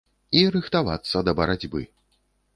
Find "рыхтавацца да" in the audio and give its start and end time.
0.55-1.37